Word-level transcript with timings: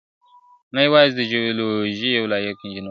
نه 0.75 0.79
یوازي 0.87 1.13
د 1.17 1.21
جیولوجي 1.31 2.09
یو 2.17 2.25
لایق 2.33 2.57
انجنیر 2.61 2.75
وو 2.77 2.77
` 2.77 2.79